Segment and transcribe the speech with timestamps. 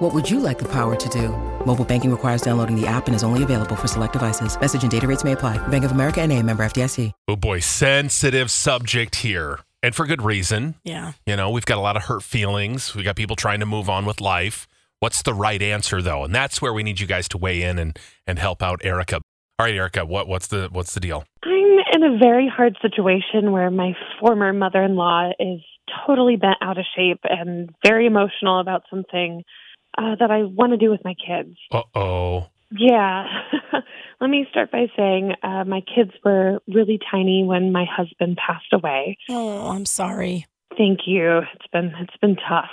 [0.00, 1.28] What would you like the power to do?
[1.66, 4.58] Mobile banking requires downloading the app and is only available for select devices.
[4.58, 5.58] Message and data rates may apply.
[5.68, 7.12] Bank of America and a member FDIC.
[7.28, 9.58] Oh boy, sensitive subject here.
[9.82, 10.76] And for good reason.
[10.84, 11.12] Yeah.
[11.26, 12.94] You know, we've got a lot of hurt feelings.
[12.94, 14.66] We got people trying to move on with life.
[15.00, 16.24] What's the right answer though?
[16.24, 19.16] And that's where we need you guys to weigh in and and help out Erica.
[19.58, 21.24] All right, Erica, what what's the what's the deal?
[21.44, 25.60] I'm in a very hard situation where my former mother in law is
[26.06, 29.42] totally bent out of shape and very emotional about something
[29.96, 31.56] uh, that I want to do with my kids.
[31.70, 32.46] Uh oh.
[32.70, 33.24] Yeah.
[34.20, 38.72] Let me start by saying uh, my kids were really tiny when my husband passed
[38.72, 39.18] away.
[39.28, 40.46] Oh, I'm sorry.
[40.76, 41.38] Thank you.
[41.54, 42.70] It's been it's been tough.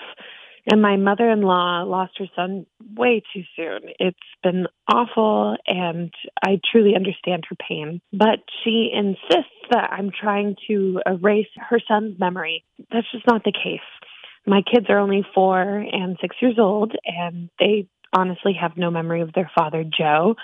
[0.69, 3.89] And my mother-in-law lost her son way too soon.
[3.99, 8.01] It's been awful and I truly understand her pain.
[8.11, 12.65] But she insists that I'm trying to erase her son's memory.
[12.91, 13.79] That's just not the case.
[14.47, 19.21] My kids are only 4 and 6 years old and they honestly have no memory
[19.21, 20.35] of their father, Joe.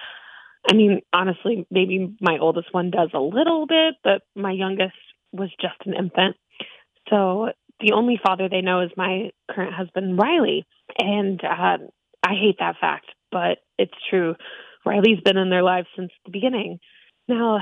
[0.69, 4.95] I mean, honestly, maybe my oldest one does a little bit, but my youngest
[5.31, 6.35] was just an infant.
[7.09, 10.65] So the only father they know is my current husband, Riley.
[10.97, 11.77] And uh,
[12.23, 14.35] I hate that fact, but it's true.
[14.85, 16.79] Riley's been in their lives since the beginning.
[17.27, 17.59] Now,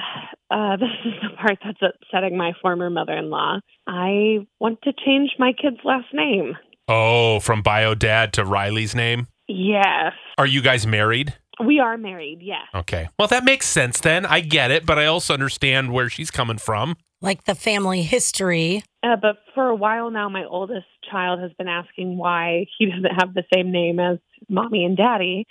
[0.50, 3.60] uh, this is the part that's upsetting my former mother in law.
[3.88, 6.58] I want to change my kid's last name.
[6.88, 9.28] Oh, from bio dad to Riley's name?
[9.48, 10.14] Yes.
[10.38, 11.34] Are you guys married?
[11.66, 12.68] We are married, yes.
[12.74, 13.08] Okay.
[13.20, 14.26] Well, that makes sense then.
[14.26, 16.96] I get it, but I also understand where she's coming from.
[17.22, 18.84] Like the family history.
[19.04, 23.20] Uh, but for a while now, my oldest child has been asking why he doesn't
[23.20, 24.18] have the same name as
[24.50, 25.46] mommy and daddy.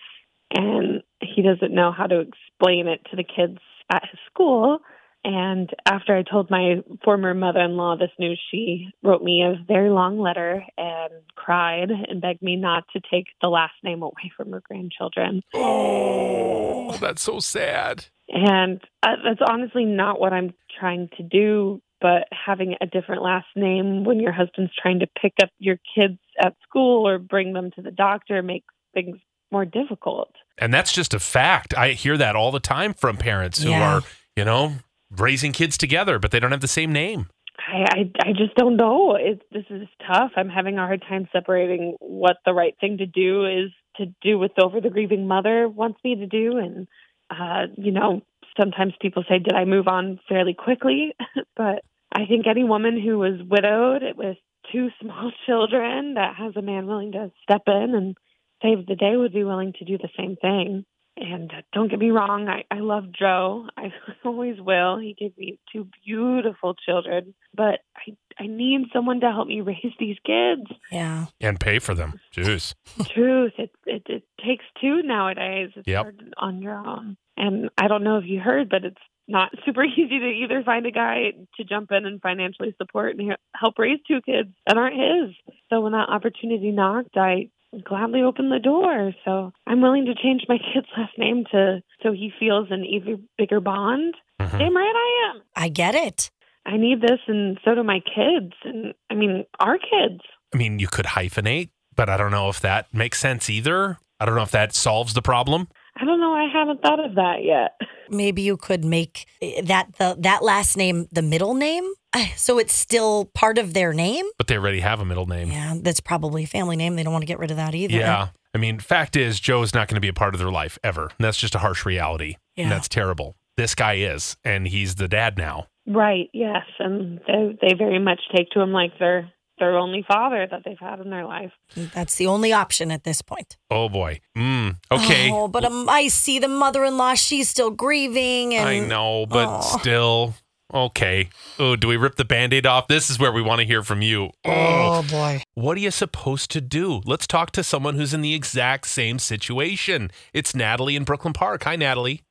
[0.50, 3.58] And he doesn't know how to explain it to the kids
[3.90, 4.78] at his school.
[5.22, 9.62] And after I told my former mother in law this news, she wrote me a
[9.68, 14.32] very long letter and cried and begged me not to take the last name away
[14.34, 15.42] from her grandchildren.
[15.54, 18.06] Oh, that's so sad.
[18.28, 21.82] And uh, that's honestly not what I'm trying to do.
[22.00, 26.18] But having a different last name when your husband's trying to pick up your kids
[26.42, 29.18] at school or bring them to the doctor makes things
[29.52, 30.32] more difficult.
[30.58, 31.74] And that's just a fact.
[31.76, 33.96] I hear that all the time from parents who Yeah.
[33.96, 34.02] are,
[34.36, 34.74] you know,
[35.10, 37.28] raising kids together, but they don't have the same name.
[37.58, 39.14] I, I I just don't know.
[39.16, 40.32] It, this is tough.
[40.36, 44.38] I'm having a hard time separating what the right thing to do is to do
[44.38, 46.88] with over the grieving mother wants me to do, and
[47.30, 48.22] uh, you know,
[48.58, 51.14] sometimes people say, "Did I move on fairly quickly?"
[51.56, 54.38] but I think any woman who was widowed with
[54.72, 58.16] two small children that has a man willing to step in and
[58.62, 60.84] save the day would be willing to do the same thing.
[61.16, 63.68] And uh, don't get me wrong, I, I love Joe.
[63.76, 63.92] I
[64.24, 64.98] always will.
[64.98, 69.92] He gave me two beautiful children, but I I need someone to help me raise
[69.98, 70.70] these kids.
[70.90, 71.26] Yeah.
[71.40, 72.18] And pay for them.
[72.34, 72.74] Jeez.
[73.14, 75.70] Truth, it, it it takes two nowadays.
[75.76, 76.02] It's Yep.
[76.02, 77.16] hard on your own.
[77.36, 78.96] And I don't know if you heard, but it's
[79.28, 83.36] not super easy to either find a guy to jump in and financially support and
[83.54, 85.36] help raise two kids that aren't his.
[85.70, 87.50] So when that opportunity knocked, I
[87.84, 89.12] gladly opened the door.
[89.24, 93.28] So I'm willing to change my kid's last name to so he feels an even
[93.38, 94.14] bigger bond.
[94.40, 94.58] Mhm.
[94.58, 95.42] Damn right I am.
[95.56, 96.30] I get it.
[96.66, 100.20] I need this, and so do my kids, and I mean our kids.
[100.54, 103.98] I mean, you could hyphenate, but I don't know if that makes sense either.
[104.18, 105.68] I don't know if that solves the problem.
[105.96, 106.34] I don't know.
[106.34, 107.72] I haven't thought of that yet.
[108.10, 109.26] Maybe you could make
[109.64, 111.90] that the that last name the middle name,
[112.36, 114.26] so it's still part of their name.
[114.38, 115.50] But they already have a middle name.
[115.50, 116.96] Yeah, that's probably a family name.
[116.96, 117.94] They don't want to get rid of that either.
[117.96, 118.28] Yeah.
[118.54, 121.02] I mean, fact is, Joe's not going to be a part of their life ever.
[121.02, 122.34] And that's just a harsh reality.
[122.56, 122.64] Yeah.
[122.64, 123.36] And that's terrible.
[123.56, 125.66] This guy is, and he's the dad now.
[125.86, 126.28] Right.
[126.32, 130.62] Yes, and they they very much take to him like their their only father that
[130.64, 131.52] they've had in their life.
[131.76, 133.56] That's the only option at this point.
[133.70, 134.20] Oh boy.
[134.36, 135.30] Mm, okay.
[135.32, 137.14] Oh, but um, I see the mother-in-law.
[137.14, 139.78] She's still grieving, and I know, but Oh.
[139.78, 140.34] still.
[140.72, 141.28] Okay.
[141.58, 142.88] Oh, do we rip the band aid off?
[142.88, 144.30] This is where we want to hear from you.
[144.44, 144.80] Oh.
[145.00, 145.42] Oh boy.
[145.54, 147.00] What are you supposed to do?
[147.04, 150.10] Let's talk to someone who's in the exact same situation.
[150.32, 151.64] It's Natalie in Brooklyn Park.
[151.64, 152.22] Hi, Natalie.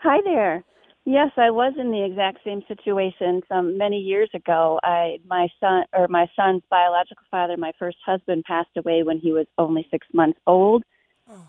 [0.00, 0.64] Hi there.
[1.04, 4.78] Yes, I was in the exact same situation some many years ago.
[4.82, 9.32] I my son or my son's biological father, my first husband, passed away when he
[9.32, 10.84] was only six months old.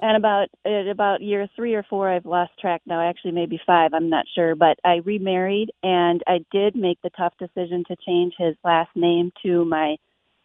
[0.01, 3.01] And about at about year three or four, I've lost track now.
[3.07, 3.93] Actually, maybe five.
[3.93, 4.55] I'm not sure.
[4.55, 9.31] But I remarried, and I did make the tough decision to change his last name
[9.43, 9.97] to my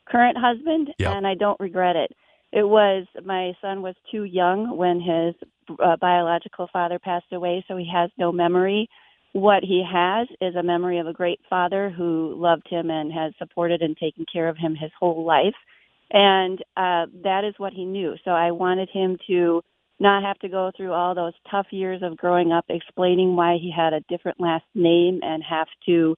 [0.06, 1.12] current husband, Yep.
[1.12, 2.12] and I don't regret it.
[2.52, 5.35] It was my son was too young when his
[5.82, 8.88] uh, biological father passed away, so he has no memory.
[9.32, 13.32] What he has is a memory of a great father who loved him and has
[13.38, 15.55] supported and taken care of him his whole life.
[16.14, 18.14] And uh, that is what he knew.
[18.25, 19.62] So I wanted him to
[19.99, 23.72] not have to go through all those tough years of growing up explaining why he
[23.76, 26.14] had a different last name and have to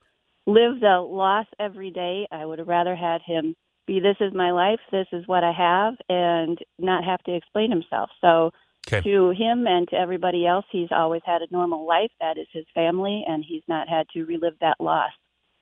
[0.47, 2.29] live the loss every day.
[2.31, 3.57] I would have rather had him
[3.87, 7.71] be this is my life, this is what I have, and not have to explain
[7.71, 8.11] himself.
[8.21, 8.51] So
[8.89, 9.03] Okay.
[9.03, 12.11] to him and to everybody else, he's always had a normal life.
[12.21, 15.11] That is his family, and he's not had to relive that loss.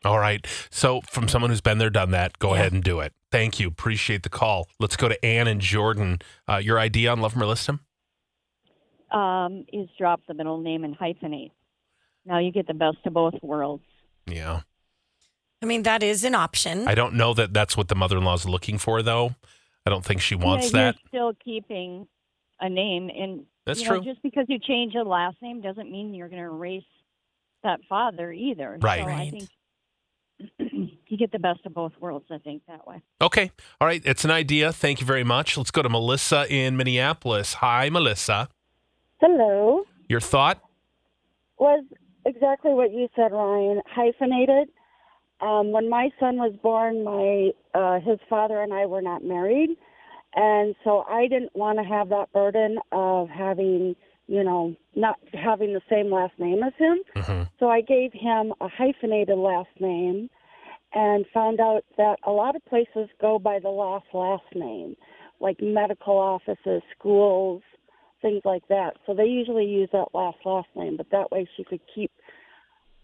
[0.05, 0.47] All right.
[0.71, 2.61] So, from someone who's been there, done that, go Yeah.
[2.61, 3.13] ahead and do it.
[3.31, 3.69] Thank you.
[3.69, 4.69] Appreciate the call.
[4.79, 6.19] Let's go to Ann and Jordan.
[6.49, 7.81] Uh, your idea on Love 'em or List 'em?
[9.11, 11.53] um, is drop the middle name and hyphenate.
[12.25, 13.85] Now you get the best of both worlds.
[14.27, 14.63] Yeah.
[15.63, 16.89] I mean, that is an option.
[16.89, 19.35] I don't know that that's what the mother in law is looking for, though.
[19.87, 20.97] I don't think she wants yeah, that.
[20.97, 22.09] You're still keeping
[22.61, 24.05] a name, and That's you know, true.
[24.13, 26.83] just because you change a last name doesn't mean you're going to erase
[27.63, 28.79] that father either.
[28.81, 29.01] Right.
[29.03, 29.31] So I Right.
[29.31, 29.49] think
[31.15, 32.27] you get the best of both worlds.
[32.31, 33.01] I think that way.
[33.23, 33.51] Okay.
[33.81, 34.03] All right.
[34.05, 34.73] It's an idea.
[34.73, 35.57] Thank you very much.
[35.57, 37.55] Let's go to Melissa in Minneapolis.
[37.55, 38.49] Hi, Melissa.
[39.21, 39.85] Hello.
[40.09, 40.61] Your thought?
[41.59, 41.85] Was
[42.27, 43.81] exactly what you said, Ryan.
[43.87, 44.69] Hyphenated.
[45.41, 49.71] Um, when my son was born, my uh, his father and I were not married,
[50.35, 53.95] and so I didn't want to have that burden of having,
[54.27, 56.99] you know, not having the same last name as him.
[57.17, 60.31] hmm So I gave him a hyphenated last name
[60.95, 64.97] and found out that a lot of places go by the last last name,
[65.41, 67.63] like medical offices, schools,
[68.23, 68.97] things like that.
[69.07, 72.13] So they usually use that last last name, but that way she could keep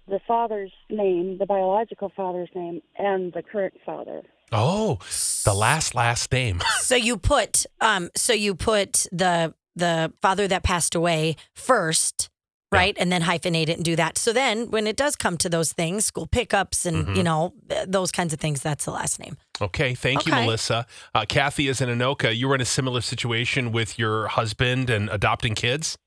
[0.08, 4.22] the father's name, the biological father's name, and the current father.
[4.52, 4.98] Oh,
[5.44, 6.60] the last last name.
[6.78, 12.30] so you put um so you put the the father that passed away first
[12.72, 15.48] right and then hyphenate it and do that so then when it does come to
[15.48, 17.16] those things school pickups and Mhm.
[17.16, 17.52] you know
[17.86, 19.94] those kinds of things that's the last name Okay.
[19.94, 20.86] Thank you, Melissa.
[21.14, 22.34] Uh, Kathy is in Anoka.
[22.34, 25.98] You were in a similar situation with your husband and adopting kids?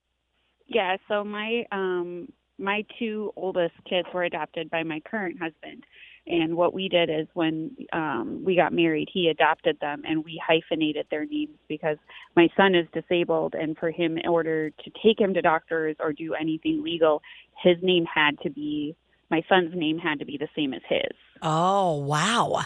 [0.65, 5.83] Yeah, so my um my two oldest kids were adopted by my current husband.
[6.25, 10.42] And what we did is when um we got married, he adopted them and we
[10.46, 11.98] hyphenated their names because
[12.36, 16.14] my son is disabled and for him in order to take him to doctors or
[16.14, 17.22] do anything legal,
[17.62, 18.96] his name had to be
[19.30, 21.12] my son's name had to be the same as his.
[21.42, 22.62] oh wow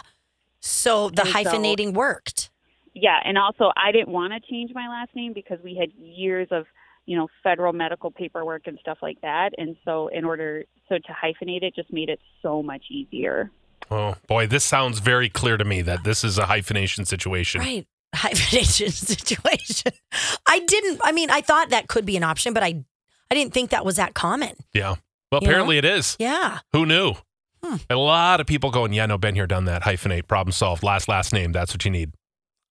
[0.60, 2.50] so the And so- hyphenating worked
[2.94, 6.48] Yeah, and also I didn't want to change my last name because we had years
[6.50, 6.66] of,
[7.08, 11.12] you know, federal medical paperwork and stuff like that, and so in order so to
[11.12, 13.50] hyphenate it just made it so much easier.
[13.90, 14.46] Oh, boy.
[14.46, 17.60] This sounds very clear to me that this is a hyphenation situation.
[17.60, 19.92] right hyphenation situation
[20.48, 22.82] i didn't i mean i thought that could be an option but i
[23.30, 24.94] i didn't think that was that common Yeah.
[25.30, 25.52] Well, You know?
[25.52, 26.16] apparently it is.
[26.18, 27.12] yeah Who knew?
[27.62, 27.76] Hmm.
[27.90, 29.82] A lot of people going, yeah, no, been here, done that.
[29.82, 30.82] Hyphenate, problem solved.
[30.82, 31.50] Last, last name.
[31.52, 32.12] That's what you need.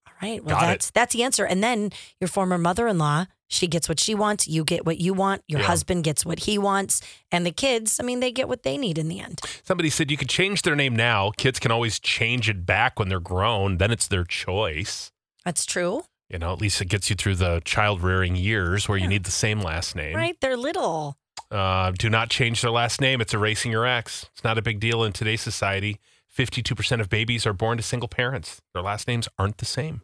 [0.06, 0.42] All right.
[0.42, 0.66] Well, Got it.
[0.66, 1.44] that's that's the answer.
[1.44, 4.46] And then your former mother-in-law, she gets what she wants.
[4.46, 5.42] You get what you want.
[5.48, 5.66] Your Yeah.
[5.66, 7.00] husband gets what he wants,
[7.32, 9.40] and the kids, I mean, they get what they need in the end.
[9.64, 11.32] Somebody said you could change their name now.
[11.36, 13.78] Kids can always change it back when they're grown.
[13.78, 15.10] Then it's their choice.
[15.44, 18.98] That's true, You know, at least it gets you through the child rearing years where
[18.98, 20.14] you need the same last name.
[20.14, 20.38] right?
[20.40, 21.16] They're little.
[21.50, 23.22] Uh, do not change their last name.
[23.22, 24.26] It's erasing your ex.
[24.34, 25.98] It's not a big deal in today's society.
[26.36, 28.60] 52% of babies are born to single parents.
[28.74, 30.02] Their last names aren't the same.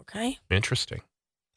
[0.00, 0.38] Okay.
[0.50, 1.02] Interesting.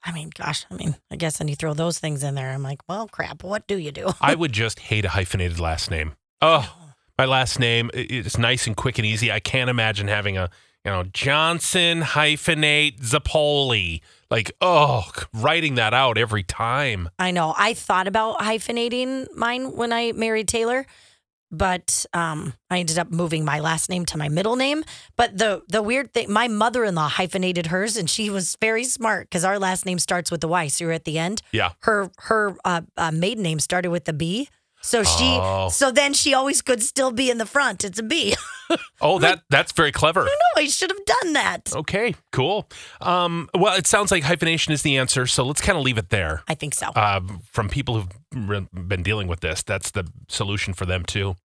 [0.03, 2.63] I mean, gosh, I mean, I guess when you throw those things in there, I'm
[2.63, 3.43] like, well, crap.
[3.43, 4.11] What do you do?
[4.21, 6.13] I would just hate a hyphenated last name.
[6.41, 9.29] Oh, my last name it's nice and quick and easy.
[9.29, 10.49] I can't imagine having a
[10.85, 13.99] you know Johnson hyphenate Zapoli.
[14.31, 15.03] Like oh,
[15.33, 17.09] writing that out every time.
[17.19, 17.53] I know.
[17.57, 20.85] I thought about hyphenating mine when I married Taylor,
[21.51, 24.83] but um, I ended up moving my last name to my middle name.
[25.15, 28.83] But the the weird thing, my mother in law hyphenated hers, and she was very
[28.83, 31.41] smart because our last name starts with the Y, so you're at the end.
[31.51, 31.71] Yeah.
[31.81, 34.49] Her her uh, uh, maiden name started with the B,
[34.81, 35.69] so she Oh.
[35.69, 37.83] so then she always could still be in the front.
[37.83, 38.35] It's a B.
[39.01, 40.25] Oh, that that's very clever.
[40.25, 40.29] no,
[40.61, 41.73] I should have done that.
[41.73, 42.69] Okay, cool.
[43.01, 46.09] Um, well, it sounds like hyphenation is the answer, so let's kind of leave it
[46.09, 46.43] there.
[46.47, 46.89] I think so.
[46.89, 47.21] Uh,
[47.51, 51.35] from people who've re- been dealing with this, that's the solution for them too.